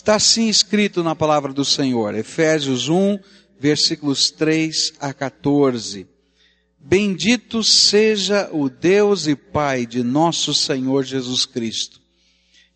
[0.00, 3.18] Está assim escrito na palavra do Senhor, Efésios 1,
[3.60, 6.06] versículos 3 a 14.
[6.78, 12.00] Bendito seja o Deus e Pai de nosso Senhor Jesus Cristo,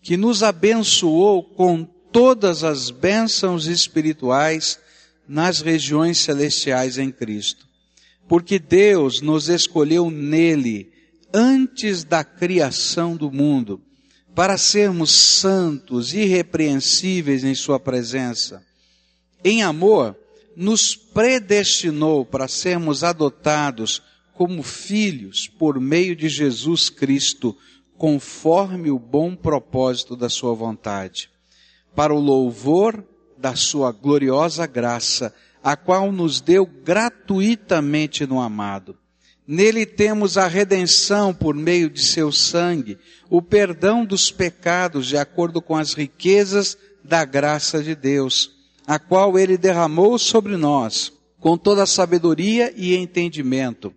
[0.02, 1.82] que nos abençoou com
[2.12, 4.78] todas as bênçãos espirituais
[5.26, 7.66] nas regiões celestiais em Cristo.
[8.28, 10.92] Porque Deus nos escolheu nele
[11.32, 13.80] antes da criação do mundo,
[14.34, 18.64] para sermos santos, irrepreensíveis em Sua presença.
[19.44, 20.16] Em amor,
[20.56, 27.56] nos predestinou para sermos adotados como filhos por meio de Jesus Cristo,
[27.96, 31.30] conforme o bom propósito da Sua vontade,
[31.94, 33.04] para o louvor
[33.38, 35.32] da Sua gloriosa graça,
[35.62, 38.98] a qual nos deu gratuitamente no amado.
[39.46, 42.98] Nele temos a redenção por meio de seu sangue,
[43.28, 48.54] o perdão dos pecados de acordo com as riquezas da graça de Deus
[48.86, 53.92] a qual ele derramou sobre nós, com toda sabedoria e entendimento,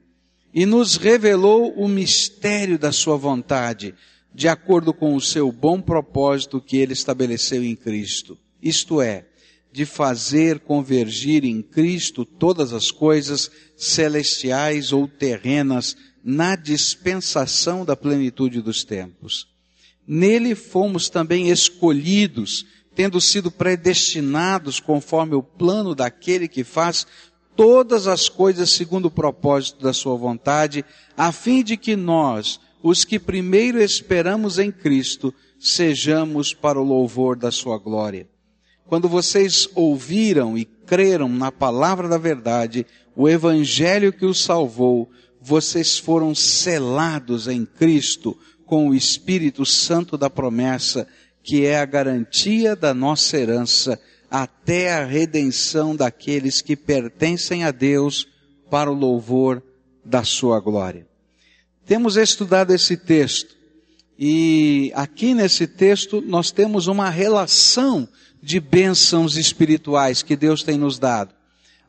[0.53, 3.93] e nos revelou o mistério da sua vontade,
[4.33, 8.37] de acordo com o seu bom propósito que ele estabeleceu em Cristo.
[8.61, 9.25] Isto é,
[9.71, 18.61] de fazer convergir em Cristo todas as coisas celestiais ou terrenas na dispensação da plenitude
[18.61, 19.47] dos tempos.
[20.07, 22.65] Nele fomos também escolhidos
[22.97, 27.05] tendo sido predestinados conforme o plano daquele que faz
[27.55, 30.83] todas as coisas segundo o propósito da sua vontade,
[31.15, 37.35] a fim de que nós, os que primeiro esperamos em Cristo, sejamos para o louvor
[37.35, 38.27] da sua glória.
[38.87, 42.85] Quando vocês ouviram e creram na palavra da verdade,
[43.15, 45.09] o evangelho que os salvou,
[45.41, 51.05] vocês foram selados em Cristo com o Espírito Santo da promessa,
[51.43, 53.99] que é a garantia da nossa herança
[54.31, 58.27] até a redenção daqueles que pertencem a Deus
[58.69, 59.61] para o louvor
[60.03, 61.07] da sua glória.
[61.85, 63.55] Temos estudado esse texto
[64.19, 68.07] e aqui nesse texto nós temos uma relação
[68.47, 71.33] de bênçãos espirituais que Deus tem nos dado.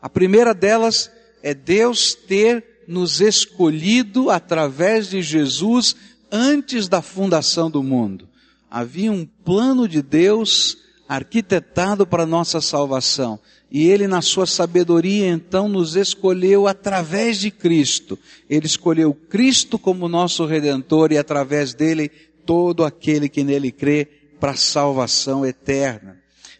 [0.03, 1.11] A primeira delas
[1.43, 5.95] é Deus ter nos escolhido através de Jesus
[6.31, 8.29] antes da fundação do mundo
[8.71, 10.77] havia um plano de Deus
[11.09, 13.39] arquitetado para nossa salvação.
[13.71, 18.19] E Ele, na sua sabedoria, então nos escolheu através de Cristo.
[18.49, 22.11] Ele escolheu Cristo como nosso Redentor e através dele
[22.47, 24.07] todo aquele que nele crê
[24.41, 26.18] para salvação eterna.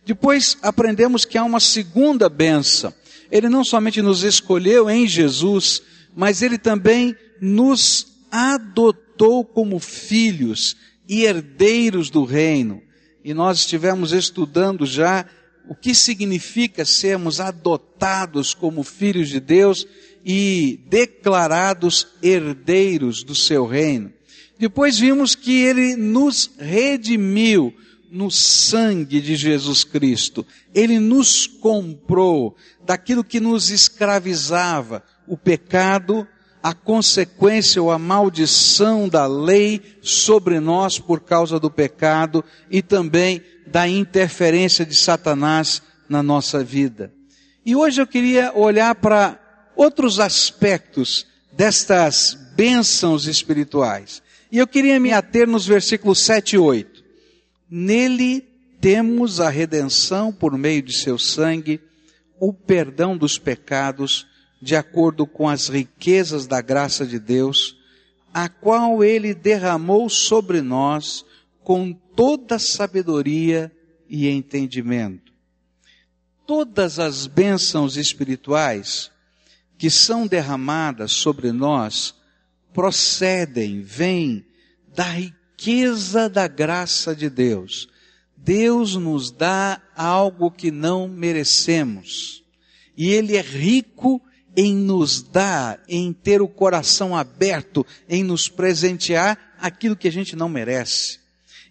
[0.09, 2.95] Depois aprendemos que há uma segunda benção.
[3.31, 5.83] Ele não somente nos escolheu em Jesus,
[6.17, 12.81] mas ele também nos adotou como filhos e herdeiros do reino.
[13.23, 15.27] E nós estivemos estudando já
[15.69, 19.87] o que significa sermos adotados como filhos de Deus
[20.25, 24.11] e declarados herdeiros do seu reino.
[24.59, 27.75] Depois vimos que ele nos redimiu
[28.11, 30.47] no sangue de Jesus Cristo.
[30.75, 36.27] Ele nos comprou daquilo que nos escravizava, o pecado,
[36.63, 43.43] a consequência ou a maldição da lei sobre nós por causa do pecado e também
[43.67, 47.13] da interferência de Satanás na nossa vida.
[47.65, 49.39] E hoje eu queria olhar para
[49.77, 54.23] outros aspectos destas bênçãos espirituais.
[54.51, 56.98] E eu queria me ater nos versículos 7 e 8.
[57.71, 58.41] Nele
[58.81, 61.81] temos a redenção por meio de seu sangue,
[62.41, 64.27] o perdão dos pecados,
[64.61, 67.77] de acordo com as riquezas da graça de Deus,
[68.33, 71.25] a qual ele derramou sobre nós
[71.63, 73.71] com toda sabedoria
[74.09, 75.33] e entendimento.
[76.47, 79.11] Todas as bênçãos espirituais
[79.77, 82.15] que são derramadas sobre nós
[82.73, 84.45] procedem, vêm
[84.95, 85.38] da riqueza
[86.31, 87.89] da graça de Deus.
[88.37, 92.43] Deus nos dá algo que não merecemos.
[92.97, 94.23] E Ele é rico
[94.57, 100.35] em nos dar, em ter o coração aberto, em nos presentear aquilo que a gente
[100.35, 101.21] não merece.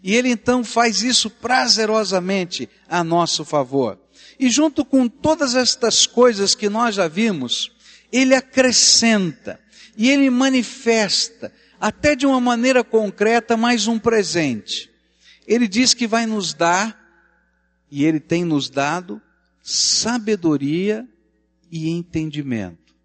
[0.01, 4.00] E ele então faz isso prazerosamente a nosso favor.
[4.39, 7.72] E junto com todas estas coisas que nós já vimos,
[8.12, 9.60] ele acrescenta
[9.98, 14.89] e ele manifesta, até de uma maneira concreta, mais um presente.
[15.47, 16.97] Ele diz que vai nos dar,
[17.89, 19.21] e ele tem nos dado,
[19.62, 21.07] sabedoria
[21.71, 22.95] e entendimento.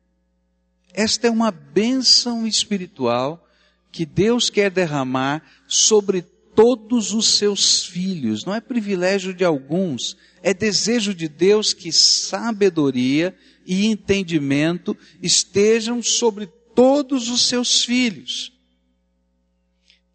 [0.92, 3.48] Esta é uma bênção espiritual
[3.90, 6.22] que Deus quer derramar sobre
[6.54, 8.44] todos os seus filhos.
[8.44, 13.36] Não é privilégio de alguns, é desejo de Deus que sabedoria
[13.66, 18.52] e entendimento estejam sobre todos os seus filhos.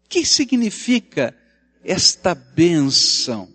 [0.08, 1.36] Que significa
[1.84, 3.48] esta bênção?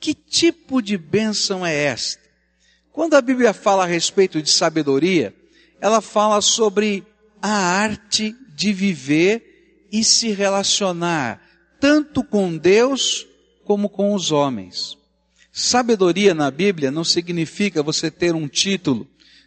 [0.00, 2.22] Que tipo de bênção é esta?
[2.92, 5.34] Quando a Bíblia fala a respeito de sabedoria,
[5.80, 7.04] ela fala sobre
[7.40, 11.40] a arte de viver e se relacionar
[11.80, 13.26] tanto com Deus
[13.64, 14.96] como com os homens.
[15.52, 19.06] Sabedoria na Bíblia não significa você ter um título,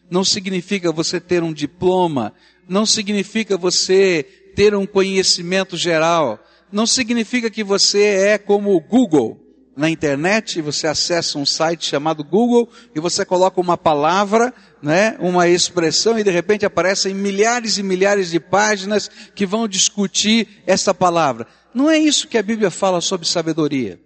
[0.09, 2.33] não significa você ter um diploma,
[2.67, 6.39] não significa você ter um conhecimento geral,
[6.71, 9.39] não significa que você é como o Google.
[9.75, 15.47] Na internet, você acessa um site chamado Google e você coloca uma palavra, né, uma
[15.47, 21.47] expressão e de repente aparecem milhares e milhares de páginas que vão discutir essa palavra.
[21.73, 23.99] Não é isso que a Bíblia fala sobre sabedoria.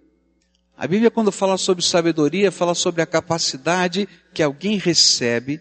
[0.78, 5.60] A Bíblia, quando fala sobre sabedoria, fala sobre a capacidade que alguém recebe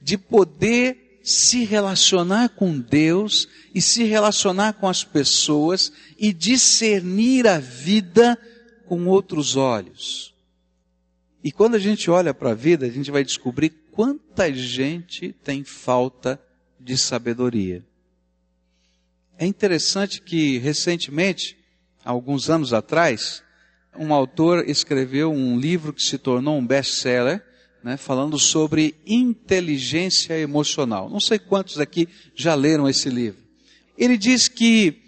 [0.00, 7.58] de poder se relacionar com Deus e se relacionar com as pessoas e discernir a
[7.58, 8.38] vida
[8.86, 10.32] com outros olhos.
[11.42, 15.64] E quando a gente olha para a vida, a gente vai descobrir quanta gente tem
[15.64, 16.40] falta
[16.78, 17.84] de sabedoria.
[19.36, 21.58] É interessante que recentemente,
[22.04, 23.42] alguns anos atrás,
[23.98, 27.44] um autor escreveu um livro que se tornou um best-seller,
[27.86, 31.08] né, falando sobre inteligência emocional.
[31.08, 33.40] Não sei quantos aqui já leram esse livro.
[33.96, 35.00] Ele diz que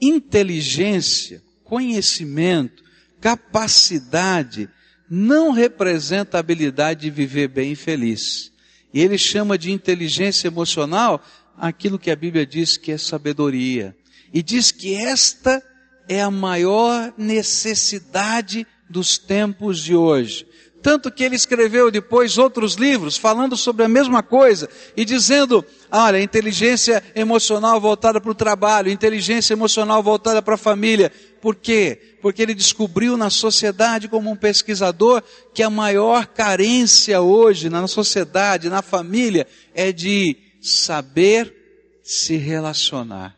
[0.00, 2.82] inteligência, conhecimento,
[3.20, 4.70] capacidade
[5.10, 8.50] não representa a habilidade de viver bem e feliz.
[8.94, 11.22] E ele chama de inteligência emocional
[11.54, 13.94] aquilo que a Bíblia diz que é sabedoria.
[14.32, 15.62] E diz que esta
[16.08, 20.46] é a maior necessidade dos tempos de hoje.
[20.82, 26.20] Tanto que ele escreveu depois outros livros falando sobre a mesma coisa e dizendo, olha,
[26.20, 31.12] inteligência emocional voltada para o trabalho, inteligência emocional voltada para a família.
[31.40, 32.16] Por quê?
[32.20, 35.22] Porque ele descobriu na sociedade como um pesquisador
[35.54, 41.54] que a maior carência hoje na sociedade, na família, é de saber
[42.02, 43.36] se relacionar.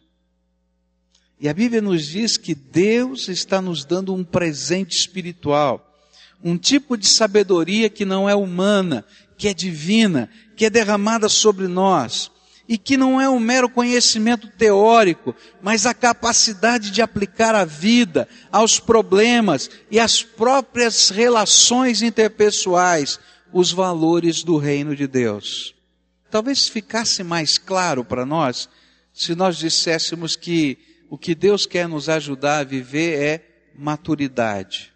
[1.38, 5.94] E a Bíblia nos diz que Deus está nos dando um presente espiritual,
[6.44, 9.05] um tipo de sabedoria que não é humana,
[9.37, 12.31] que é divina, que é derramada sobre nós,
[12.69, 18.29] e que não é um mero conhecimento teórico, mas a capacidade de aplicar à vida,
[18.52, 23.19] aos problemas e às próprias relações interpessoais,
[23.52, 25.75] os valores do reino de Deus
[26.35, 28.69] talvez ficasse mais claro para nós
[29.12, 30.76] se nós disséssemos que
[31.08, 34.93] o que Deus quer nos ajudar a viver é maturidade.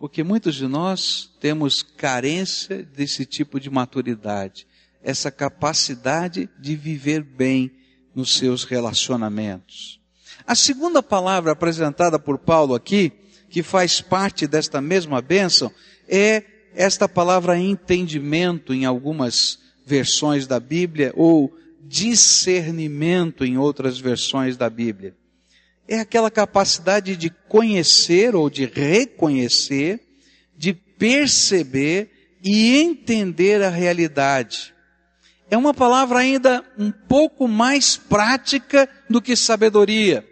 [0.00, 4.66] Porque muitos de nós temos carência desse tipo de maturidade,
[5.02, 7.70] essa capacidade de viver bem
[8.14, 10.00] nos seus relacionamentos.
[10.46, 13.12] A segunda palavra apresentada por Paulo aqui,
[13.50, 15.70] que faz parte desta mesma bênção,
[16.08, 16.44] é
[16.74, 25.14] esta palavra entendimento em algumas versões da Bíblia, ou discernimento em outras versões da Bíblia.
[25.90, 30.00] É aquela capacidade de conhecer ou de reconhecer,
[30.56, 34.72] de perceber e entender a realidade.
[35.50, 40.24] É uma palavra ainda um pouco mais prática do que sabedoria.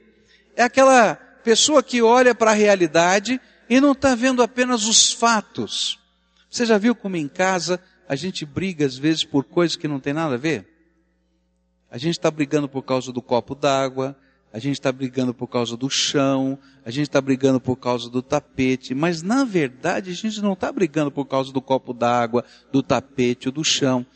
[0.55, 5.99] É aquela pessoa que olha para a realidade e não está vendo apenas os fatos.
[6.49, 9.99] Você já viu como em casa a gente briga às vezes por coisas que não
[9.99, 10.69] tem nada a ver.
[11.91, 14.17] A gente está brigando por causa do copo d'água,
[14.53, 18.23] a gente está brigando por causa do chão, a gente está brigando por causa do
[18.23, 22.83] tapete, mas na verdade a gente não está brigando por causa do copo d'água, do
[22.83, 24.07] tapete ou do chão.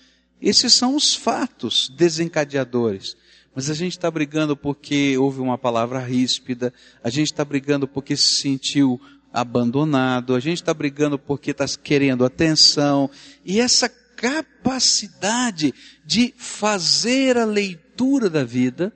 [0.41, 3.17] Esses são os fatos desencadeadores.
[3.55, 6.73] Mas a gente está brigando porque houve uma palavra ríspida,
[7.05, 8.99] a gente está brigando porque se sentiu
[9.31, 13.11] abandonado, a gente está brigando porque está querendo atenção,
[13.45, 15.75] e essa capacidade
[16.05, 18.93] de fazer a leitura da vida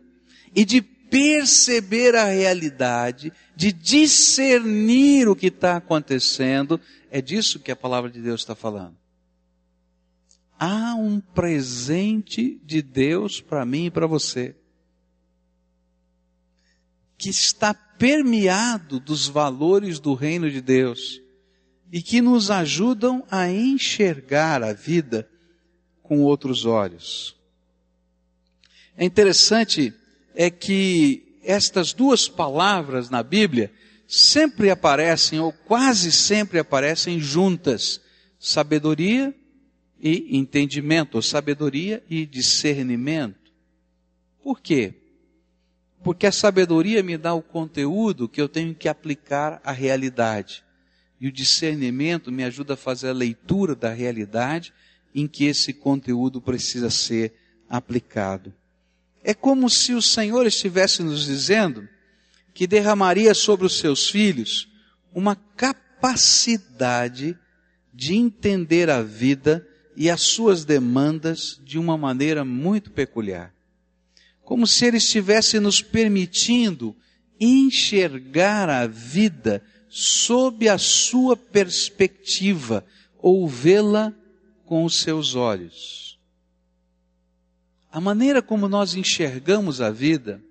[0.54, 0.80] e de
[1.16, 6.78] perceber a realidade, de discernir o que está acontecendo,
[7.10, 8.94] é disso que a palavra de Deus está falando.
[10.58, 14.54] Há um presente de Deus para mim e para você
[17.16, 21.22] que está permeado dos valores do reino de Deus
[21.90, 25.26] e que nos ajudam a enxergar a vida
[26.02, 27.34] com outros olhos.
[28.94, 29.94] É interessante
[30.36, 33.72] é que estas duas palavras na Bíblia
[34.06, 38.00] sempre aparecem, ou quase sempre aparecem juntas,
[38.38, 39.34] sabedoria
[39.98, 43.50] e entendimento, ou sabedoria e discernimento.
[44.42, 44.94] Por quê?
[46.04, 50.62] Porque a sabedoria me dá o conteúdo que eu tenho que aplicar à realidade.
[51.18, 54.72] E o discernimento me ajuda a fazer a leitura da realidade
[55.14, 57.34] em que esse conteúdo precisa ser
[57.68, 58.52] aplicado.
[59.28, 61.88] É como se o Senhor estivesse nos dizendo
[62.54, 64.68] que derramaria sobre os seus filhos
[65.12, 67.36] uma capacidade
[67.92, 69.66] de entender a vida
[69.96, 73.52] e as suas demandas de uma maneira muito peculiar.
[74.44, 76.94] Como se Ele estivesse nos permitindo
[77.40, 82.86] enxergar a vida sob a sua perspectiva
[83.18, 84.14] ou vê-la
[84.64, 86.05] com os seus olhos.
[87.96, 90.42] A maneira como nós enxergamos a vida,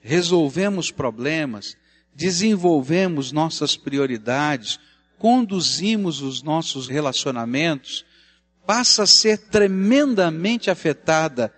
[0.00, 1.76] resolvemos problemas,
[2.14, 4.80] desenvolvemos nossas prioridades,
[5.18, 8.02] conduzimos os nossos relacionamentos,
[8.64, 11.52] passa a ser tremendamente afetada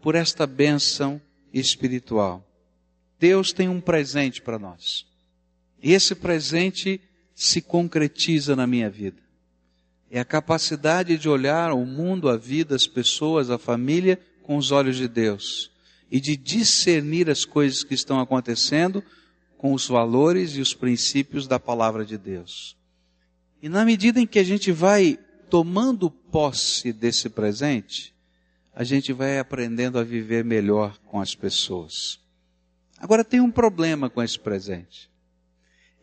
[0.00, 1.20] por esta bênção
[1.52, 2.48] espiritual.
[3.18, 5.04] Deus tem um presente para nós.
[5.82, 7.00] E esse presente
[7.34, 9.20] se concretiza na minha vida.
[10.08, 14.70] É a capacidade de olhar o mundo, a vida, as pessoas, a família com os
[14.70, 15.72] olhos de Deus
[16.10, 19.02] e de discernir as coisas que estão acontecendo
[19.58, 22.76] com os valores e os princípios da palavra de Deus.
[23.60, 25.18] E na medida em que a gente vai
[25.50, 28.14] tomando posse desse presente,
[28.74, 32.20] a gente vai aprendendo a viver melhor com as pessoas.
[32.98, 35.10] Agora tem um problema com esse presente.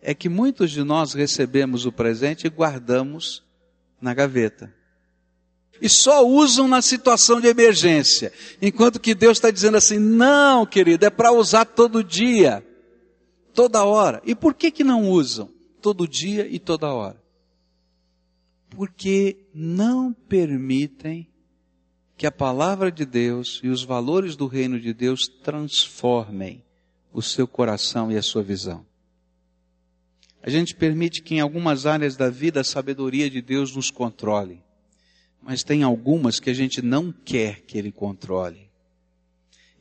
[0.01, 3.43] É que muitos de nós recebemos o presente e guardamos
[4.01, 4.73] na gaveta.
[5.81, 8.31] E só usam na situação de emergência.
[8.61, 12.63] Enquanto que Deus está dizendo assim, não, querido, é para usar todo dia,
[13.53, 14.21] toda hora.
[14.25, 15.49] E por que que não usam
[15.81, 17.21] todo dia e toda hora?
[18.71, 21.27] porque não permitem
[22.17, 26.63] que a palavra de Deus e os valores do reino de Deus transformem
[27.11, 28.85] o seu coração e a sua visão.
[30.41, 34.63] A gente permite que em algumas áreas da vida a sabedoria de Deus nos controle,
[35.41, 38.69] mas tem algumas que a gente não quer que Ele controle.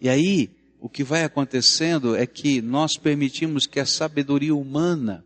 [0.00, 0.50] E aí,
[0.80, 5.24] o que vai acontecendo é que nós permitimos que a sabedoria humana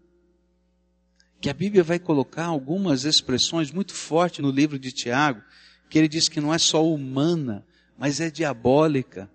[1.44, 5.42] que a Bíblia vai colocar algumas expressões muito fortes no livro de Tiago,
[5.90, 7.66] que ele diz que não é só humana,
[7.98, 9.30] mas é diabólica,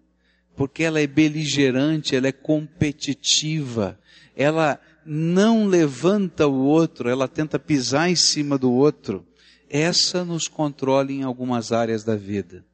[0.55, 3.99] porque ela é beligerante, ela é competitiva,
[4.35, 9.23] ela não levanta o outro, ela tenta pisar em cima do outro.
[9.69, 12.65] Essa nos controla em algumas áreas da vida.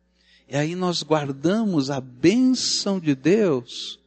[0.48, 4.00] E aí nós guardamos a bênção de Deus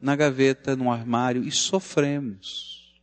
[0.00, 2.98] na gaveta, no armário e sofremos.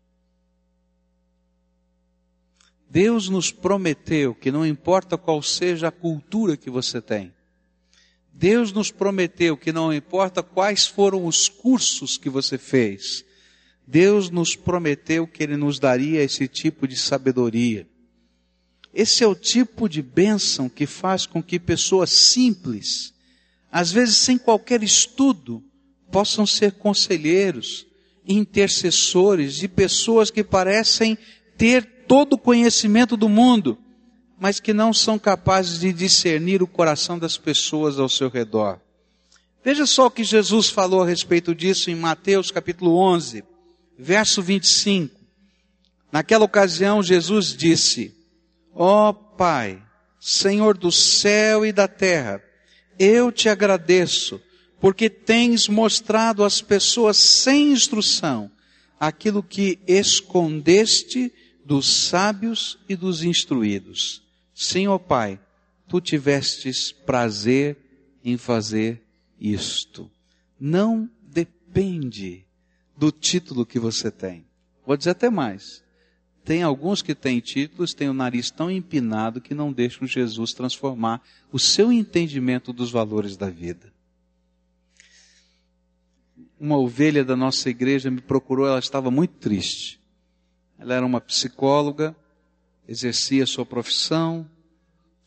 [2.89, 7.33] Deus nos prometeu que não importa qual seja a cultura que você tem,
[8.33, 13.25] Deus nos prometeu que não importa quais foram os cursos que você fez,
[13.85, 17.87] Deus nos prometeu que Ele nos daria esse tipo de sabedoria.
[18.97, 23.13] Esse é o tipo de bênção que faz com que pessoas simples,
[23.71, 25.63] às vezes sem qualquer estudo,
[26.11, 27.85] possam ser conselheiros,
[28.27, 31.15] intercessores de pessoas que parecem
[31.55, 33.77] ter todo o conhecimento do mundo,
[34.39, 38.79] mas que não são capazes de discernir o coração das pessoas ao seu redor.
[39.63, 43.43] Veja só o que Jesus falou a respeito disso em Mateus capítulo 11,
[43.95, 45.15] verso 25.
[46.11, 48.16] Naquela ocasião, Jesus disse:
[48.79, 49.81] Ó oh, Pai,
[50.19, 52.43] Senhor do céu e da terra,
[52.99, 54.39] eu te agradeço,
[54.79, 58.51] porque tens mostrado às pessoas sem instrução
[58.99, 61.33] aquilo que escondeste
[61.65, 64.21] dos sábios e dos instruídos.
[64.53, 65.39] Sim, ó Pai,
[65.87, 67.77] tu tivestes prazer
[68.23, 69.01] em fazer
[69.39, 70.07] isto.
[70.59, 72.45] Não depende
[72.95, 74.45] do título que você tem.
[74.85, 75.83] Vou dizer até mais.
[76.47, 81.21] Tem alguns que têm títulos, têm o nariz tão empinado que não deixam Jesus transformar
[81.51, 83.91] o seu entendimento dos valores da vida.
[86.57, 89.99] Uma ovelha da nossa igreja me procurou, ela estava muito triste.
[90.79, 92.15] Ela era uma psicóloga,
[92.87, 94.49] exercia sua profissão,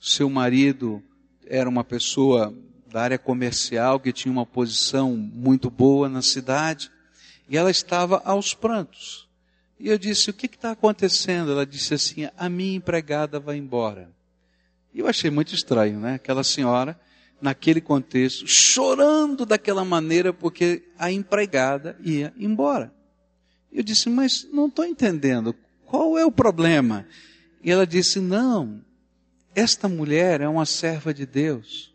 [0.01, 1.03] seu marido
[1.47, 2.51] era uma pessoa
[2.91, 6.91] da área comercial que tinha uma posição muito boa na cidade,
[7.47, 9.29] e ela estava aos prantos.
[9.81, 11.51] E eu disse: O que está acontecendo?
[11.51, 14.11] Ela disse assim: A minha empregada vai embora.
[14.93, 16.15] E eu achei muito estranho, né?
[16.15, 17.01] Aquela senhora,
[17.41, 22.93] naquele contexto, chorando daquela maneira porque a empregada ia embora.
[23.73, 25.55] Eu disse, mas não estou entendendo.
[25.87, 27.07] Qual é o problema?
[27.63, 28.85] E ela disse, não,
[29.55, 31.95] esta mulher é uma serva de Deus.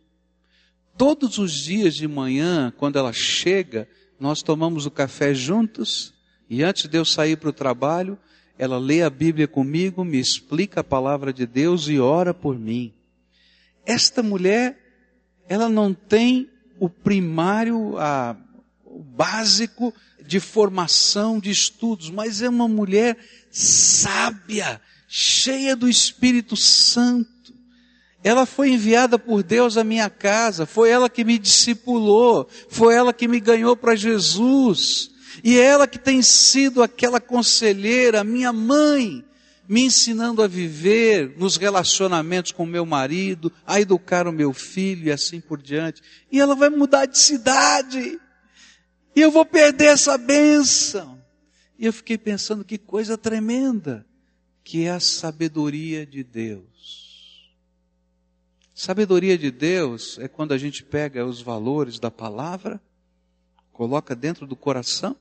[0.98, 3.88] Todos os dias de manhã, quando ela chega,
[4.18, 6.15] nós tomamos o café juntos
[6.50, 8.18] e antes de eu sair para o trabalho,
[8.58, 12.94] ela lê a Bíblia comigo, me explica a palavra de Deus e ora por mim.
[13.86, 14.78] Esta mulher,
[15.48, 16.50] ela não tem
[16.80, 18.36] o primário, a,
[18.86, 19.94] o básico
[20.26, 23.18] de formação, de estudos, mas é uma mulher
[23.52, 27.30] sábia, cheia do Espírito Santo.
[28.24, 33.14] Ela foi enviada por Deus à minha casa, foi ela que me discipulou, foi ela
[33.14, 35.12] que me ganhou para Jesus.
[35.46, 39.24] E ela que tem sido aquela conselheira, minha mãe,
[39.70, 45.12] me ensinando a viver nos relacionamentos com meu marido, a educar o meu filho e
[45.12, 46.02] assim por diante.
[46.32, 48.20] E ela vai mudar de cidade.
[49.16, 51.24] E eu vou perder essa bênção.
[51.78, 54.04] E eu fiquei pensando que coisa tremenda
[54.64, 57.54] que é a sabedoria de Deus.
[58.74, 62.82] Sabedoria de Deus é quando a gente pega os valores da palavra,
[63.72, 65.16] coloca dentro do coração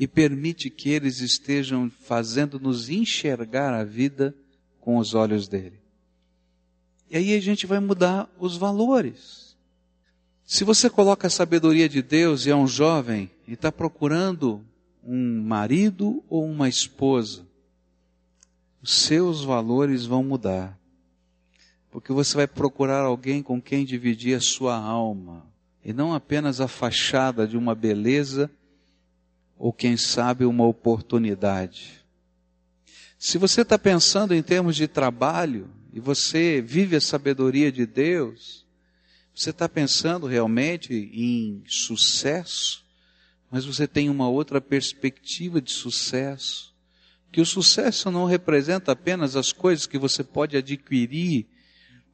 [0.00, 4.34] e permite que eles estejam fazendo-nos enxergar a vida
[4.80, 5.78] com os olhos dele.
[7.10, 9.54] E aí a gente vai mudar os valores.
[10.42, 14.64] Se você coloca a sabedoria de Deus e é um jovem e está procurando
[15.04, 17.46] um marido ou uma esposa,
[18.80, 20.80] os seus valores vão mudar.
[21.90, 25.44] Porque você vai procurar alguém com quem dividir a sua alma,
[25.84, 28.50] e não apenas a fachada de uma beleza
[29.60, 32.02] ou quem sabe uma oportunidade.
[33.18, 38.64] Se você está pensando em termos de trabalho e você vive a sabedoria de Deus,
[39.34, 42.82] você está pensando realmente em sucesso,
[43.50, 46.74] mas você tem uma outra perspectiva de sucesso.
[47.30, 51.46] Que o sucesso não representa apenas as coisas que você pode adquirir,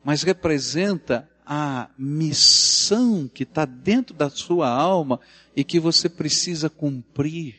[0.03, 2.76] mas representa a missão
[3.33, 5.21] que está dentro da sua alma
[5.55, 7.57] e que você precisa cumprir.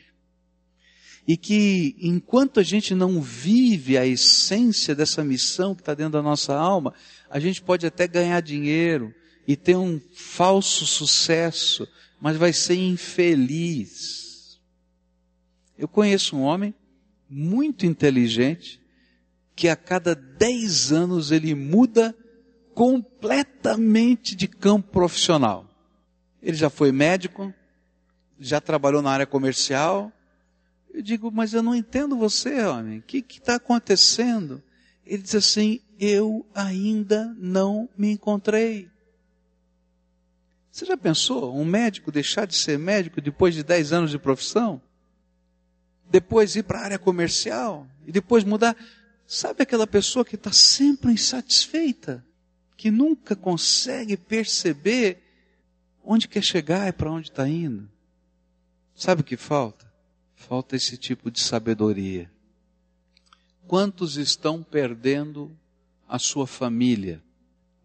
[1.26, 6.22] E que enquanto a gente não vive a essência dessa missão que está dentro da
[6.22, 6.94] nossa alma,
[7.28, 9.14] a gente pode até ganhar dinheiro
[9.46, 11.86] e ter um falso sucesso,
[12.20, 14.58] mas vai ser infeliz.
[15.76, 16.74] Eu conheço um homem
[17.28, 18.80] muito inteligente
[19.54, 22.14] que a cada dez anos ele muda
[22.78, 25.66] completamente de campo profissional.
[26.40, 27.52] Ele já foi médico,
[28.38, 30.12] já trabalhou na área comercial.
[30.94, 33.00] Eu digo, mas eu não entendo você, homem.
[33.00, 34.62] O que está acontecendo?
[35.04, 38.88] Ele diz assim: Eu ainda não me encontrei.
[40.70, 44.80] Você já pensou um médico deixar de ser médico depois de 10 anos de profissão?
[46.08, 47.88] Depois ir para a área comercial?
[48.06, 48.76] E depois mudar?
[49.26, 52.27] Sabe aquela pessoa que está sempre insatisfeita?
[52.78, 55.20] Que nunca consegue perceber
[56.04, 57.90] onde quer chegar e para onde está indo.
[58.94, 59.92] Sabe o que falta?
[60.36, 62.30] Falta esse tipo de sabedoria.
[63.66, 65.50] Quantos estão perdendo
[66.08, 67.20] a sua família?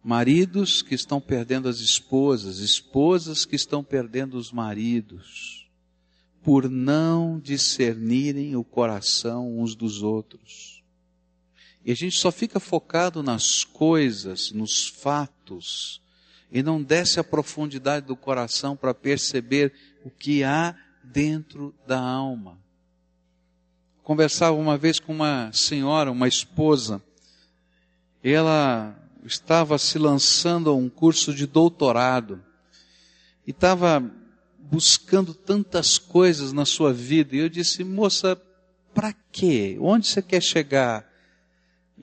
[0.04, 5.68] Maridos que estão perdendo as esposas, esposas que estão perdendo os maridos,
[6.44, 10.73] por não discernirem o coração uns dos outros.
[11.86, 16.02] E a gente só fica focado nas coisas, nos fatos,
[16.52, 19.74] e não desce a profundidade do coração para perceber
[20.06, 22.58] o que há dentro da alma.
[24.02, 27.02] Conversava uma vez com uma senhora, uma esposa,
[28.24, 32.42] e ela estava se lançando a um curso de doutorado,
[33.46, 34.10] e estava
[34.58, 38.42] buscando tantas coisas na sua vida, e eu disse, moça,
[38.94, 39.78] para quê?
[39.82, 41.13] Onde você quer chegar?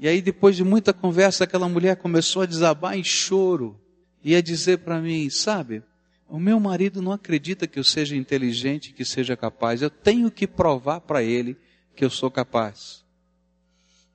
[0.02, 3.78] E aí, depois de muita conversa, aquela mulher começou a desabar em choro
[4.24, 5.82] e a dizer para mim: Sabe,
[6.26, 9.82] o meu marido não acredita que eu seja inteligente, que seja capaz.
[9.82, 11.54] Eu tenho que provar para ele
[11.94, 13.04] que eu sou capaz.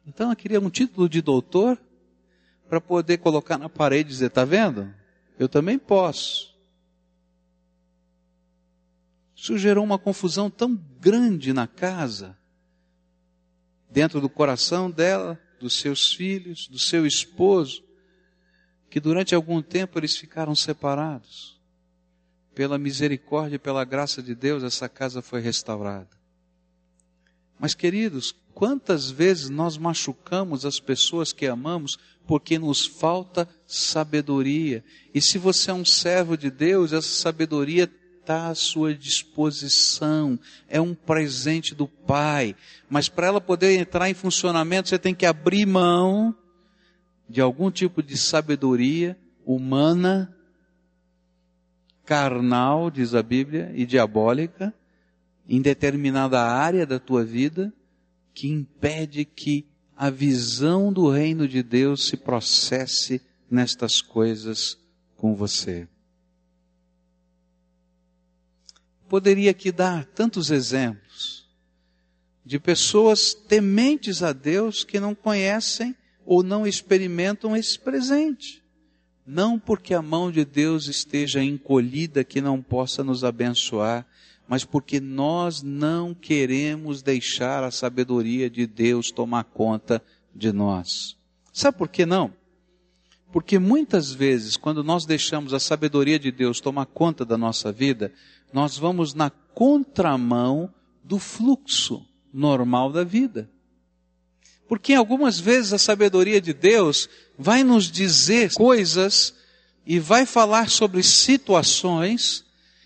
[0.07, 1.79] Então, ela queria um título de doutor
[2.67, 4.91] para poder colocar na parede e dizer: Está vendo?
[5.37, 6.55] Eu também posso.
[9.35, 12.35] Isso gerou uma confusão tão grande na casa,
[13.91, 17.83] dentro do coração dela, dos seus filhos, do seu esposo,
[18.89, 21.59] que durante algum tempo eles ficaram separados.
[22.53, 26.09] Pela misericórdia e pela graça de Deus, essa casa foi restaurada.
[27.59, 34.83] Mas, queridos, quantas vezes nós machucamos as pessoas que amamos porque nos falta sabedoria?
[35.13, 37.91] E se você é um servo de Deus, essa sabedoria
[38.25, 40.39] está à sua disposição.
[40.67, 42.55] É um presente do Pai.
[42.89, 46.35] Mas para ela poder entrar em funcionamento, você tem que abrir mão
[47.29, 50.35] de algum tipo de sabedoria humana,
[52.03, 54.73] carnal, diz a Bíblia, e diabólica,
[55.47, 57.71] em determinada área da tua vida,
[58.33, 64.77] que impede que a visão do reino de Deus se processe nestas coisas
[65.15, 65.87] com você.
[69.07, 71.45] Poderia aqui dar tantos exemplos
[72.45, 78.63] de pessoas tementes a Deus que não conhecem ou não experimentam esse presente.
[79.25, 84.05] Não porque a mão de Deus esteja encolhida que não possa nos abençoar,
[84.47, 90.01] mas porque nós não queremos deixar a sabedoria de Deus tomar conta
[90.35, 91.17] de nós.
[91.51, 92.31] Sabe por que não?
[93.31, 98.13] Porque muitas vezes, quando nós deixamos a sabedoria de Deus tomar conta da nossa vida,
[98.55, 103.49] nós vamos na contramão do fluxo normal da vida.
[104.65, 109.35] Porque algumas vezes a sabedoria de Deus vai nos dizer coisas
[109.85, 112.45] e vai falar sobre situações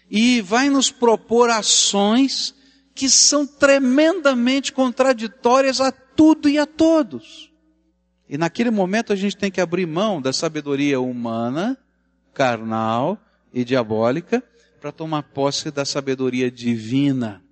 [0.10, 2.56] e vai nos propor ações
[2.96, 7.52] que são tremendamente contraditórias a tudo e a todos.
[8.28, 11.78] E naquele momento a gente tem que abrir mão da sabedoria humana,
[12.34, 13.20] carnal
[13.54, 14.44] e diabólica
[14.80, 17.44] para tomar posse da sabedoria divina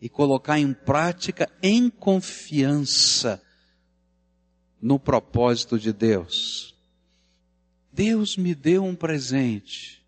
[0.00, 3.42] e colocar em prática em confiança
[4.80, 6.74] no propósito de Deus.
[7.92, 10.00] Deus me deu um presente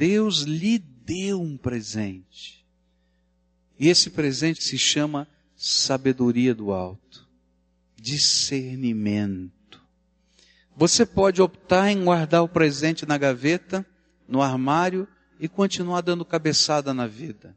[0.00, 2.64] Deus lhe deu um presente.
[3.78, 7.28] E esse presente se chama sabedoria do alto,
[7.96, 9.78] discernimento.
[10.74, 13.84] Você pode optar em guardar o presente na gaveta,
[14.26, 15.06] no armário
[15.40, 17.56] e continuar dando cabeçada na vida.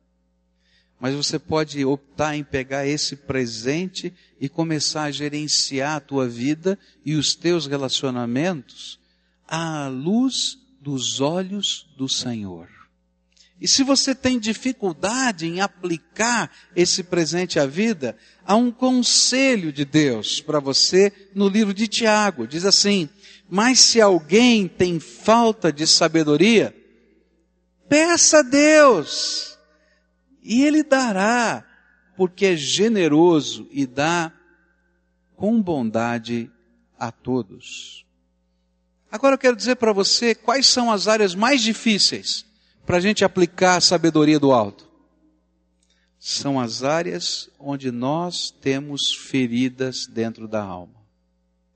[1.00, 6.80] Mas você pode optar em pegar esse presente e começar a gerenciar a tua vida
[7.06, 8.98] e os teus relacionamentos
[9.46, 12.70] à luz dos olhos do Senhor.
[13.60, 19.86] E se você tem dificuldade em aplicar esse presente à vida, há um conselho de
[19.86, 22.48] Deus para você no livro de Tiago.
[22.48, 23.10] Diz assim:
[23.50, 26.76] Mas se alguém tem falta de sabedoria,
[27.88, 29.58] peça a Deus,
[30.42, 31.66] e Ele dará,
[32.16, 34.32] porque é generoso e dá
[35.36, 36.52] com bondade
[36.98, 38.06] a todos.
[39.12, 42.46] Agora eu quero dizer para você quais são as áreas mais difíceis
[42.86, 44.90] para a gente aplicar a sabedoria do alto.
[46.20, 50.96] São as áreas onde nós temos feridas dentro da alma.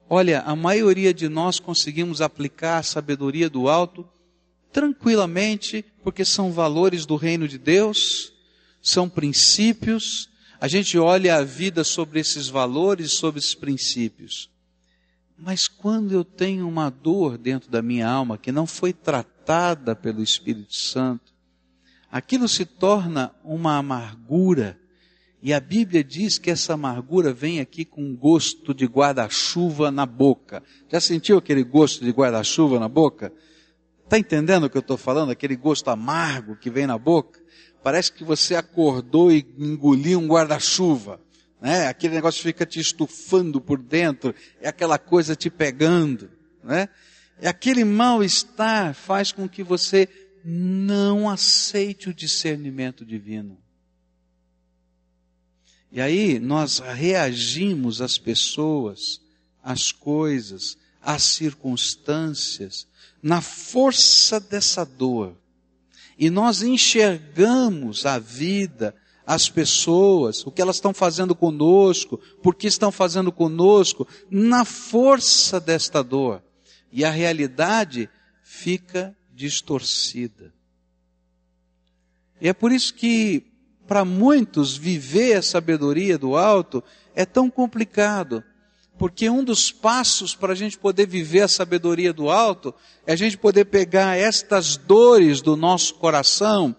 [0.09, 4.07] Olha, a maioria de nós conseguimos aplicar a sabedoria do alto
[4.71, 8.33] tranquilamente, porque são valores do reino de Deus,
[8.81, 10.29] são princípios.
[10.59, 14.49] A gente olha a vida sobre esses valores, sobre esses princípios.
[15.37, 20.23] Mas quando eu tenho uma dor dentro da minha alma que não foi tratada pelo
[20.23, 21.31] Espírito Santo,
[22.11, 24.79] aquilo se torna uma amargura.
[25.41, 30.63] E a Bíblia diz que essa amargura vem aqui com gosto de guarda-chuva na boca.
[30.91, 33.31] Já sentiu aquele gosto de guarda-chuva na boca?
[34.07, 35.31] Está entendendo o que eu estou falando?
[35.31, 37.39] Aquele gosto amargo que vem na boca?
[37.83, 41.19] Parece que você acordou e engoliu um guarda-chuva
[41.59, 41.87] né?
[41.87, 46.29] Aquele negócio fica te estufando por dentro, é aquela coisa te pegando,
[46.63, 46.87] né?
[47.41, 50.07] E aquele mal-estar faz com que você
[50.43, 53.57] não aceite o discernimento divino.
[55.91, 59.21] E aí nós reagimos às pessoas,
[59.63, 62.87] às coisas, às circunstâncias,
[63.21, 65.35] na força dessa dor.
[66.17, 72.65] E nós enxergamos a vida, as pessoas, o que elas estão fazendo conosco, por que
[72.65, 76.41] estão fazendo conosco, na força desta dor.
[76.91, 78.09] E a realidade
[78.41, 80.53] fica distorcida.
[82.39, 83.43] E é por isso que,
[83.87, 88.43] para muitos, viver a sabedoria do alto é tão complicado.
[88.97, 92.73] Porque um dos passos para a gente poder viver a sabedoria do alto
[93.05, 96.75] é a gente poder pegar estas dores do nosso coração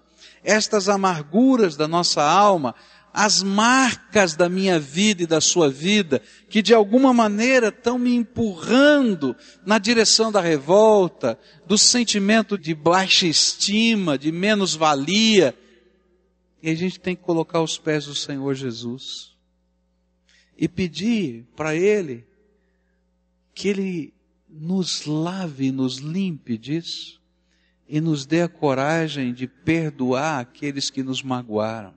[0.48, 2.74] estas amarguras da nossa alma,
[3.12, 8.14] as marcas da minha vida e da sua vida, que de alguma maneira estão me
[8.14, 15.54] empurrando na direção da revolta, do sentimento de baixa estima, de menos-valia.
[16.62, 19.37] E a gente tem que colocar os pés do Senhor Jesus
[20.58, 22.26] e pedir para Ele
[23.54, 24.14] que Ele
[24.48, 27.20] nos lave, nos limpe disso
[27.88, 31.94] e nos dê a coragem de perdoar aqueles que nos magoaram.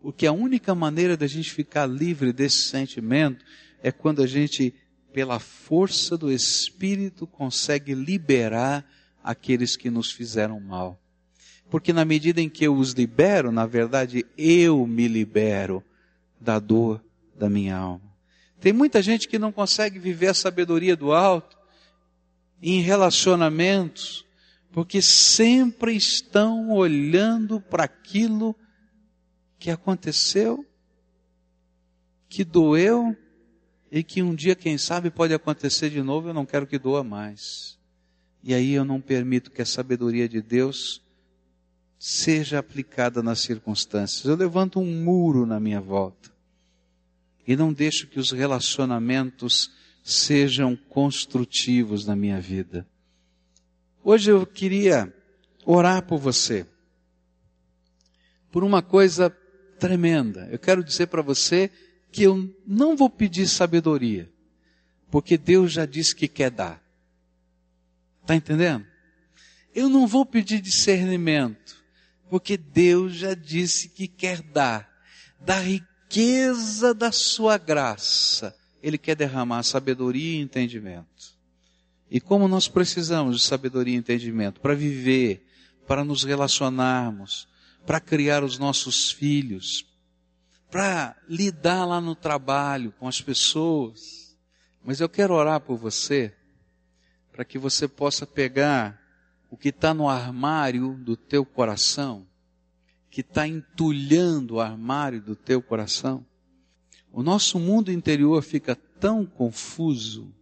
[0.00, 3.44] Porque a única maneira da gente ficar livre desse sentimento
[3.82, 4.74] é quando a gente,
[5.12, 8.88] pela força do Espírito, consegue liberar
[9.24, 11.00] aqueles que nos fizeram mal.
[11.68, 15.82] Porque na medida em que eu os libero, na verdade, eu me libero
[16.40, 17.02] da dor
[17.36, 18.16] da minha alma.
[18.60, 21.56] Tem muita gente que não consegue viver a sabedoria do alto
[22.60, 24.24] em relacionamentos,
[24.72, 28.56] porque sempre estão olhando para aquilo
[29.58, 30.64] que aconteceu,
[32.28, 33.16] que doeu
[33.90, 37.04] e que um dia, quem sabe, pode acontecer de novo, eu não quero que doa
[37.04, 37.78] mais.
[38.42, 41.02] E aí eu não permito que a sabedoria de Deus
[41.98, 44.24] seja aplicada nas circunstâncias.
[44.24, 46.35] Eu levanto um muro na minha volta
[47.46, 49.70] e não deixo que os relacionamentos
[50.02, 52.86] sejam construtivos na minha vida.
[54.02, 55.12] Hoje eu queria
[55.64, 56.66] orar por você,
[58.50, 59.30] por uma coisa
[59.78, 60.48] tremenda.
[60.50, 61.70] Eu quero dizer para você
[62.10, 64.30] que eu não vou pedir sabedoria,
[65.10, 66.82] porque Deus já disse que quer dar.
[68.22, 68.86] Está entendendo?
[69.74, 71.76] Eu não vou pedir discernimento,
[72.30, 74.90] porque Deus já disse que quer dar.
[75.40, 75.95] Da riqueza
[76.96, 81.36] da sua graça, Ele quer derramar sabedoria e entendimento.
[82.10, 85.46] E como nós precisamos de sabedoria e entendimento para viver,
[85.86, 87.48] para nos relacionarmos,
[87.84, 89.86] para criar os nossos filhos,
[90.70, 94.36] para lidar lá no trabalho com as pessoas.
[94.84, 96.34] Mas eu quero orar por você,
[97.32, 99.00] para que você possa pegar
[99.50, 102.26] o que está no armário do teu coração,
[103.16, 106.22] que está entulhando o armário do teu coração.
[107.10, 110.34] O nosso mundo interior fica tão confuso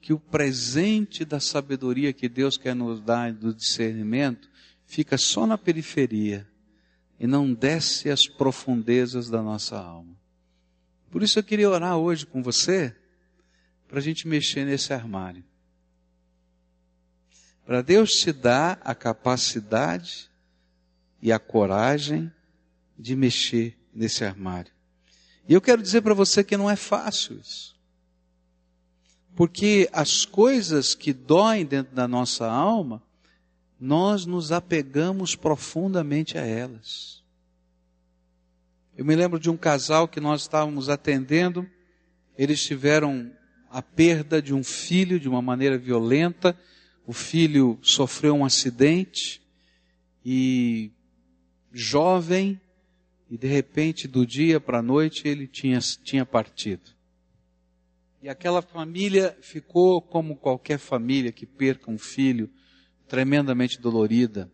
[0.00, 4.48] que o presente da sabedoria que Deus quer nos dar do discernimento
[4.84, 6.48] fica só na periferia
[7.18, 10.16] e não desce às profundezas da nossa alma.
[11.10, 12.94] Por isso eu queria orar hoje com você
[13.88, 15.42] para a gente mexer nesse armário.
[17.64, 20.30] Para Deus te dar a capacidade
[21.20, 22.30] e a coragem
[22.98, 24.72] de mexer nesse armário.
[25.48, 27.76] E eu quero dizer para você que não é fácil isso.
[29.34, 33.02] Porque as coisas que doem dentro da nossa alma
[33.78, 37.22] nós nos apegamos profundamente a elas.
[38.96, 41.68] Eu me lembro de um casal que nós estávamos atendendo,
[42.38, 43.30] eles tiveram
[43.70, 46.58] a perda de um filho de uma maneira violenta,
[47.06, 49.42] o filho sofreu um acidente
[50.24, 50.90] e
[51.76, 52.60] jovem,
[53.30, 56.90] e de repente do dia para a noite ele tinha, tinha partido.
[58.22, 62.50] E aquela família ficou como qualquer família que perca um filho,
[63.06, 64.50] tremendamente dolorida.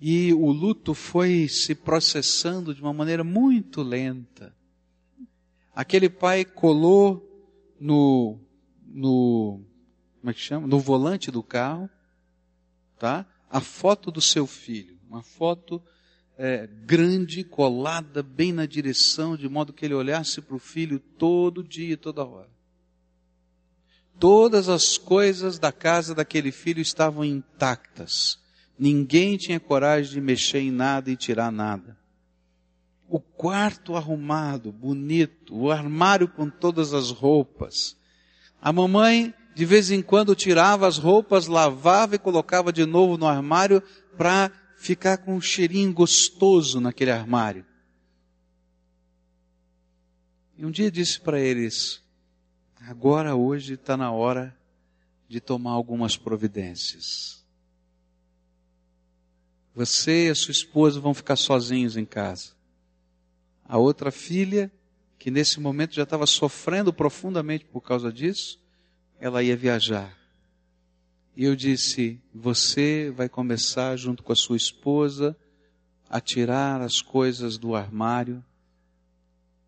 [0.00, 4.54] E o luto foi se processando de uma maneira muito lenta.
[5.74, 7.22] Aquele pai colou
[7.80, 8.38] no,
[8.86, 9.64] no,
[10.20, 10.66] como é que chama?
[10.66, 11.88] No volante do carro,
[12.98, 13.26] tá?
[13.48, 14.93] A foto do seu filho.
[15.14, 15.80] Uma foto
[16.36, 21.62] é, grande, colada bem na direção, de modo que ele olhasse para o filho todo
[21.62, 22.50] dia, toda hora.
[24.18, 28.40] Todas as coisas da casa daquele filho estavam intactas.
[28.76, 31.96] Ninguém tinha coragem de mexer em nada e tirar nada.
[33.08, 37.96] O quarto arrumado, bonito, o armário com todas as roupas.
[38.60, 43.28] A mamãe, de vez em quando, tirava as roupas, lavava e colocava de novo no
[43.28, 43.80] armário
[44.16, 47.64] para ficar com um cheirinho gostoso naquele armário.
[50.56, 52.02] E um dia disse para eles:
[52.80, 54.56] agora hoje está na hora
[55.28, 57.44] de tomar algumas providências.
[59.74, 62.52] Você e a sua esposa vão ficar sozinhos em casa.
[63.64, 64.70] A outra filha,
[65.18, 68.62] que nesse momento já estava sofrendo profundamente por causa disso,
[69.18, 70.23] ela ia viajar.
[71.36, 75.36] E eu disse: Você vai começar, junto com a sua esposa,
[76.08, 78.44] a tirar as coisas do armário,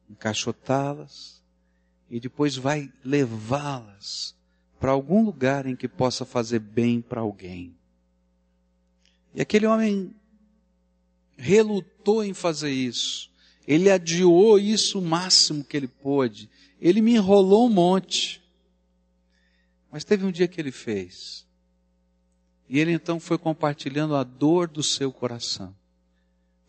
[0.09, 1.43] encaixotá-las,
[2.09, 4.35] e depois vai levá-las
[4.79, 7.77] para algum lugar em que possa fazer bem para alguém.
[9.35, 10.15] E aquele homem
[11.37, 13.31] relutou em fazer isso.
[13.67, 16.49] Ele adiou isso o máximo que ele pôde.
[16.81, 18.41] Ele me enrolou um monte.
[19.91, 21.46] Mas teve um dia que ele fez.
[22.69, 25.75] E ele então foi compartilhando a dor do seu coração.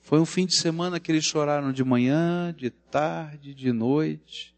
[0.01, 4.55] Foi um fim de semana que eles choraram de manhã, de tarde, de noite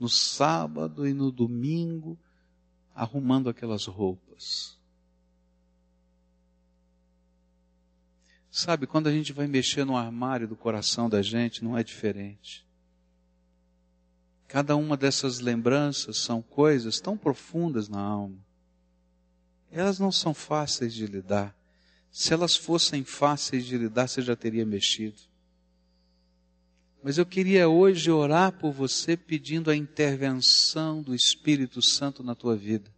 [0.00, 2.18] no sábado e no domingo,
[2.94, 4.78] arrumando aquelas roupas.
[8.50, 12.66] Sabe, quando a gente vai mexer no armário do coração da gente, não é diferente.
[14.48, 18.38] Cada uma dessas lembranças são coisas tão profundas na alma.
[19.70, 21.54] Elas não são fáceis de lidar.
[22.10, 25.20] Se elas fossem fáceis de lidar, você já teria mexido.
[27.02, 32.56] Mas eu queria hoje orar por você pedindo a intervenção do Espírito Santo na tua
[32.56, 32.90] vida,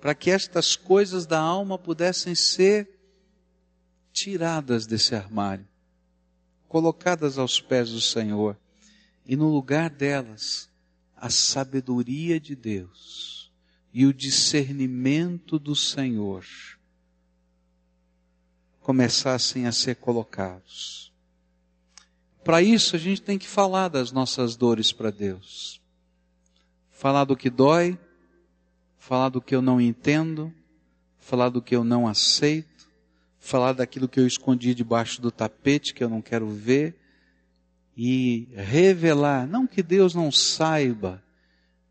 [0.00, 2.90] para que estas coisas da alma pudessem ser
[4.12, 5.66] tiradas desse armário,
[6.68, 8.58] colocadas aos pés do Senhor,
[9.24, 10.68] e no lugar delas,
[11.16, 13.45] a sabedoria de Deus
[13.98, 16.44] e o discernimento do Senhor
[18.78, 21.10] começassem a ser colocados.
[22.44, 25.80] Para isso, a gente tem que falar das nossas dores para Deus.
[26.90, 27.98] Falar do que dói,
[28.98, 30.52] falar do que eu não entendo,
[31.18, 32.86] falar do que eu não aceito,
[33.38, 36.94] falar daquilo que eu escondi debaixo do tapete, que eu não quero ver,
[37.96, 41.24] e revelar, não que Deus não saiba,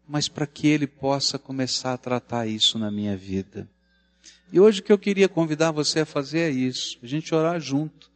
[0.07, 3.67] mas para que Ele possa começar a tratar isso na minha vida.
[4.51, 7.59] E hoje o que eu queria convidar você a fazer é isso, a gente orar
[7.59, 8.11] junto.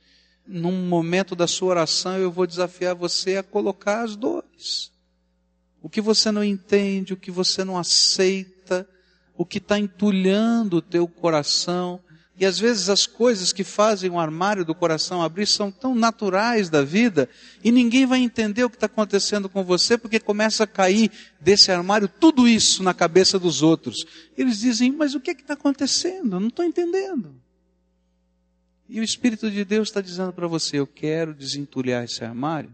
[0.47, 4.91] Num momento da sua oração eu vou desafiar você a colocar as dores.
[5.81, 8.87] O que você não entende, o que você não aceita,
[9.37, 12.01] o que está entulhando o teu coração,
[12.39, 16.69] e às vezes as coisas que fazem o armário do coração abrir são tão naturais
[16.69, 17.27] da vida
[17.61, 21.69] e ninguém vai entender o que está acontecendo com você porque começa a cair desse
[21.69, 24.05] armário tudo isso na cabeça dos outros.
[24.37, 26.37] Eles dizem, mas o que está acontecendo?
[26.37, 27.35] Eu não estou entendendo.
[28.87, 32.73] E o Espírito de Deus está dizendo para você, eu quero desentulhar esse armário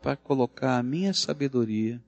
[0.00, 2.02] para colocar a minha sabedoria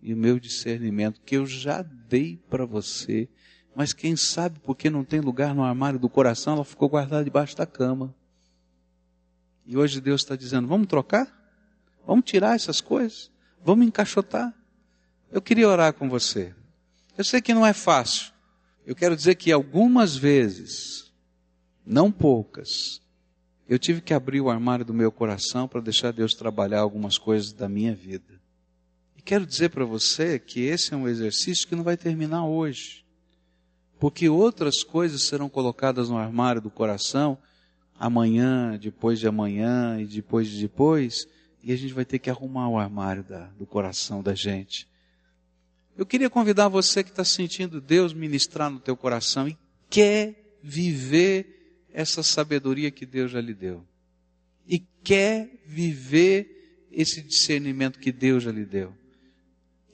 [0.00, 3.28] e o meu discernimento que eu já dei para você
[3.76, 7.54] mas quem sabe porque não tem lugar no armário do coração, ela ficou guardada debaixo
[7.54, 8.14] da cama.
[9.66, 11.30] E hoje Deus está dizendo: vamos trocar?
[12.06, 13.30] Vamos tirar essas coisas?
[13.62, 14.54] Vamos encaixotar?
[15.30, 16.54] Eu queria orar com você.
[17.18, 18.32] Eu sei que não é fácil.
[18.86, 21.12] Eu quero dizer que algumas vezes,
[21.84, 23.02] não poucas,
[23.68, 27.52] eu tive que abrir o armário do meu coração para deixar Deus trabalhar algumas coisas
[27.52, 28.40] da minha vida.
[29.18, 33.04] E quero dizer para você que esse é um exercício que não vai terminar hoje.
[33.98, 37.38] Porque outras coisas serão colocadas no armário do coração
[37.98, 41.26] amanhã, depois de amanhã e depois de depois,
[41.62, 44.86] e a gente vai ter que arrumar o armário da, do coração da gente.
[45.96, 49.56] Eu queria convidar você que está sentindo Deus ministrar no teu coração e
[49.88, 53.82] quer viver essa sabedoria que Deus já lhe deu.
[54.68, 58.92] E quer viver esse discernimento que Deus já lhe deu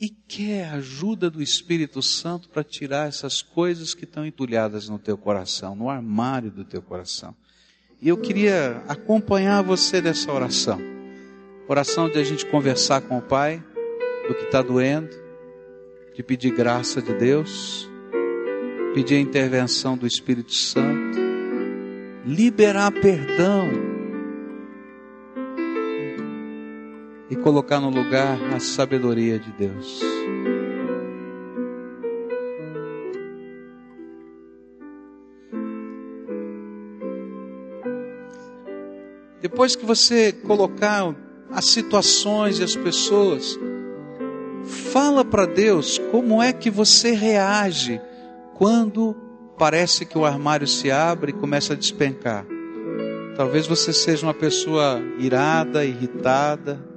[0.02, 4.98] e quer a ajuda do Espírito Santo para tirar essas coisas que estão entulhadas no
[4.98, 7.32] teu coração, no armário do teu coração.
[8.00, 10.80] E eu queria acompanhar você nessa oração.
[11.68, 13.62] Oração de a gente conversar com o Pai
[14.26, 15.14] do que está doendo,
[16.16, 17.88] de pedir graça de Deus,
[18.94, 21.16] pedir a intervenção do Espírito Santo,
[22.26, 23.91] liberar perdão
[27.32, 30.02] e colocar no lugar a sabedoria de Deus.
[39.40, 41.16] Depois que você colocar
[41.50, 43.58] as situações e as pessoas,
[44.92, 47.98] fala para Deus como é que você reage
[48.52, 49.16] quando
[49.56, 52.44] parece que o armário se abre e começa a despencar.
[53.34, 56.91] Talvez você seja uma pessoa irada, irritada,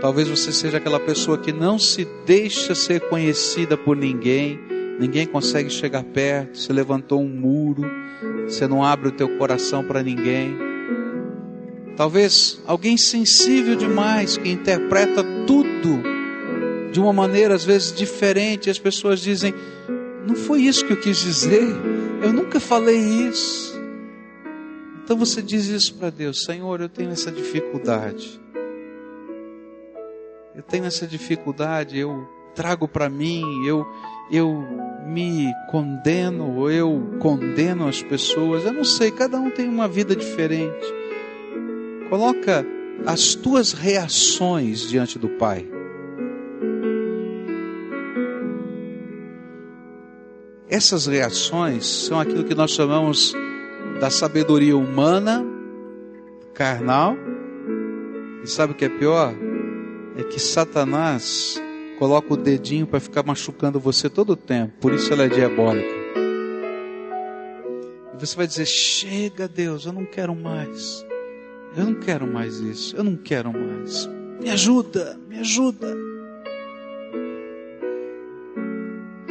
[0.00, 4.60] Talvez você seja aquela pessoa que não se deixa ser conhecida por ninguém,
[4.98, 7.84] ninguém consegue chegar perto, você levantou um muro,
[8.46, 10.56] você não abre o teu coração para ninguém.
[11.96, 16.02] Talvez alguém sensível demais que interpreta tudo
[16.92, 19.54] de uma maneira às vezes diferente, as pessoas dizem:
[20.26, 21.66] "Não foi isso que eu quis dizer.
[22.22, 23.74] Eu nunca falei isso".
[25.02, 28.43] Então você diz isso para Deus: "Senhor, eu tenho essa dificuldade
[30.54, 33.84] eu tenho essa dificuldade, eu trago para mim, eu,
[34.30, 34.64] eu
[35.04, 40.86] me condeno, eu condeno as pessoas, eu não sei, cada um tem uma vida diferente.
[42.08, 42.64] Coloca
[43.04, 45.66] as tuas reações diante do Pai.
[50.68, 53.34] Essas reações são aquilo que nós chamamos
[54.00, 55.44] da sabedoria humana,
[56.52, 57.16] carnal,
[58.42, 59.34] e sabe o que é pior?
[60.16, 61.60] É que Satanás
[61.98, 66.04] coloca o dedinho para ficar machucando você todo o tempo, por isso ela é diabólica.
[68.14, 71.04] E você vai dizer: Chega, Deus, eu não quero mais.
[71.76, 72.96] Eu não quero mais isso.
[72.96, 74.08] Eu não quero mais.
[74.40, 75.96] Me ajuda, me ajuda.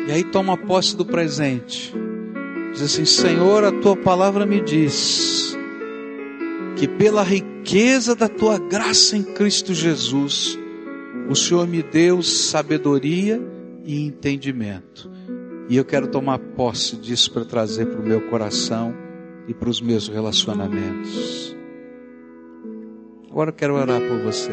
[0.05, 1.93] E aí toma posse do presente.
[2.73, 5.57] Diz assim: Senhor, a tua palavra me diz
[6.75, 10.59] que pela riqueza da tua graça em Cristo Jesus,
[11.29, 13.41] o Senhor me deu sabedoria
[13.83, 15.09] e entendimento.
[15.69, 18.93] E eu quero tomar posse disso para trazer para o meu coração
[19.47, 21.55] e para os meus relacionamentos.
[23.29, 24.51] Agora eu quero orar por você.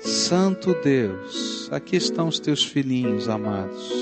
[0.00, 3.92] Santo Deus, aqui estão os teus filhinhos amados.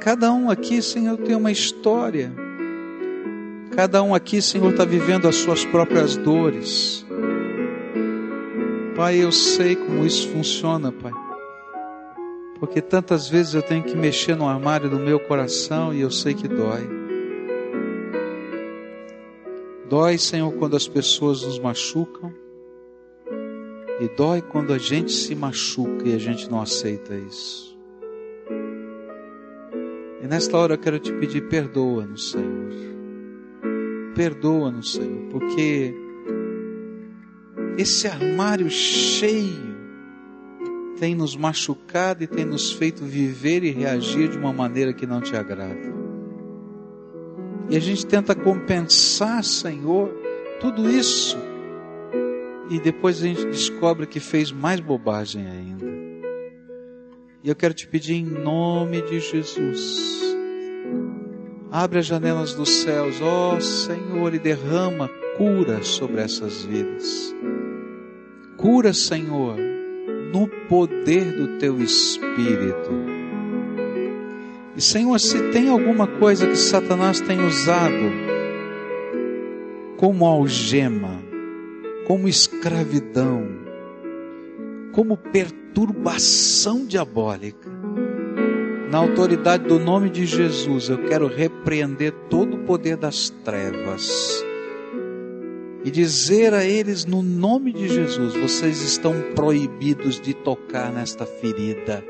[0.00, 2.32] Cada um aqui, Senhor, tem uma história.
[3.72, 7.04] Cada um aqui, Senhor, está vivendo as suas próprias dores.
[9.00, 11.14] Pai, eu sei como isso funciona, Pai.
[12.58, 16.34] Porque tantas vezes eu tenho que mexer no armário do meu coração e eu sei
[16.34, 16.86] que dói.
[19.88, 22.30] Dói, Senhor, quando as pessoas nos machucam.
[24.00, 27.74] E dói quando a gente se machuca e a gente não aceita isso.
[30.22, 32.70] E nesta hora eu quero te pedir perdoa-nos, Senhor.
[34.14, 35.94] Perdoa-nos, Senhor, porque
[37.76, 39.70] esse armário cheio
[40.98, 45.22] tem nos machucado e tem nos feito viver e reagir de uma maneira que não
[45.22, 45.94] te agrada.
[47.70, 50.14] E a gente tenta compensar, Senhor,
[50.60, 51.38] tudo isso.
[52.68, 55.86] E depois a gente descobre que fez mais bobagem ainda.
[57.42, 60.20] E eu quero te pedir em nome de Jesus.
[61.70, 65.08] Abre as janelas dos céus, ó Senhor, e derrama
[65.38, 67.34] cura sobre essas vidas.
[68.60, 69.56] Cura, Senhor,
[70.34, 72.90] no poder do teu Espírito.
[74.76, 78.12] E Senhor, se tem alguma coisa que Satanás tem usado
[79.96, 81.22] como algema,
[82.06, 83.48] como escravidão,
[84.92, 87.70] como perturbação diabólica,
[88.90, 94.44] na autoridade do nome de Jesus, eu quero repreender todo o poder das trevas
[95.84, 102.04] e dizer a eles, no nome de Jesus, vocês estão proibidos de tocar nesta ferida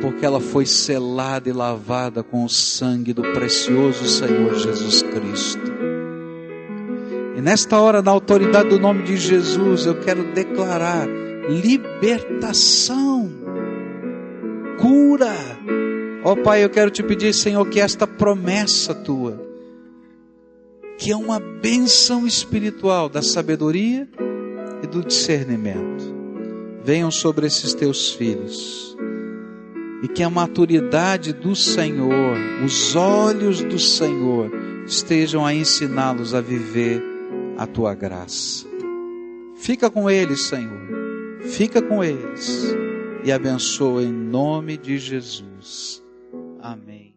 [0.00, 5.72] porque ela foi selada e lavada com o sangue do precioso Senhor Jesus Cristo.
[7.36, 11.06] E nesta hora, na autoridade do nome de Jesus, eu quero declarar
[11.48, 13.30] libertação,
[14.78, 15.34] cura.
[16.24, 19.40] Ó oh, Pai, eu quero te pedir, Senhor, que esta promessa tua,
[20.98, 24.08] que é uma benção espiritual da sabedoria
[24.82, 26.12] e do discernimento,
[26.82, 28.96] venham sobre esses teus filhos
[30.02, 34.50] e que a maturidade do Senhor, os olhos do Senhor,
[34.86, 37.02] estejam a ensiná-los a viver
[37.56, 38.66] a tua graça.
[39.56, 40.88] Fica com eles, Senhor,
[41.42, 42.74] fica com eles
[43.24, 46.02] e abençoa em nome de Jesus.
[46.60, 47.07] Amém.